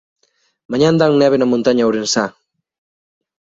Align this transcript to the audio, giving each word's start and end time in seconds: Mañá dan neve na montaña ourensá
Mañá 0.71 0.89
dan 1.01 1.13
neve 1.21 1.37
na 1.39 1.49
montaña 1.53 1.87
ourensá 1.87 2.25